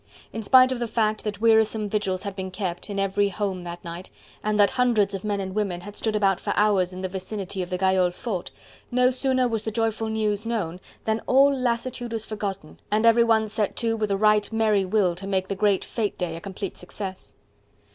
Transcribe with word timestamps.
In 0.33 0.41
spite 0.41 0.71
of 0.71 0.79
the 0.79 0.87
fact 0.87 1.23
that 1.23 1.39
wearisome 1.41 1.87
vigils 1.87 2.23
had 2.23 2.35
been 2.35 2.49
kept 2.49 2.89
in 2.89 2.97
every 2.97 3.29
home 3.29 3.63
that 3.65 3.83
night, 3.83 4.09
and 4.43 4.59
that 4.59 4.71
hundreds 4.71 5.13
of 5.13 5.23
men 5.23 5.39
and 5.39 5.53
women 5.53 5.81
had 5.81 5.95
stood 5.95 6.15
about 6.15 6.39
for 6.39 6.53
hours 6.55 6.91
in 6.91 7.01
the 7.01 7.07
vicinity 7.07 7.61
of 7.61 7.69
the 7.69 7.77
Gayole 7.77 8.09
Fort, 8.11 8.49
no 8.89 9.11
sooner 9.11 9.47
was 9.47 9.61
the 9.63 9.69
joyful 9.69 10.09
news 10.09 10.43
known, 10.43 10.79
than 11.05 11.21
all 11.27 11.55
lassitude 11.55 12.13
was 12.13 12.25
forgotten 12.25 12.79
and 12.89 13.05
everyone 13.05 13.47
set 13.47 13.75
to 13.75 13.95
with 13.95 14.09
a 14.09 14.17
right 14.17 14.51
merry 14.51 14.85
will 14.85 15.13
to 15.13 15.27
make 15.27 15.49
the 15.49 15.55
great 15.55 15.85
fete 15.85 16.17
day 16.17 16.35
a 16.35 16.41
complete 16.41 16.77
success. 16.77 17.35